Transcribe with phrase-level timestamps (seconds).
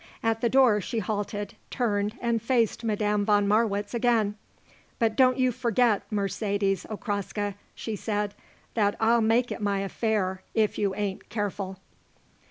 [0.23, 4.33] At the door she halted, turned and faced Madame von Marwitz again.
[4.97, 8.33] "But don't you forget, Mercedes Okraska," she said,
[8.73, 11.77] "that I'll make it my affair if you ain't careful."